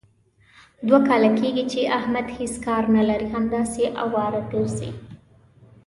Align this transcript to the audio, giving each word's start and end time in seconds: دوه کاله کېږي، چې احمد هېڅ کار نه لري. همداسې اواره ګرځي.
دوه 0.87 0.99
کاله 1.07 1.29
کېږي، 1.39 1.63
چې 1.71 1.79
احمد 1.97 2.27
هېڅ 2.37 2.53
کار 2.65 2.83
نه 2.95 3.03
لري. 3.09 3.27
همداسې 3.35 3.83
اواره 4.03 4.41
ګرځي. 4.51 4.91